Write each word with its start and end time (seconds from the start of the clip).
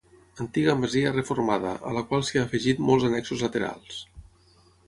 Antiga 0.43 0.73
masia 0.83 1.11
reformada, 1.17 1.75
a 1.89 1.93
la 1.97 2.03
qual 2.13 2.25
s'hi 2.31 2.41
ha 2.41 2.45
afegit 2.47 2.83
molts 2.89 3.09
annexos 3.11 3.47
laterals. 3.49 4.05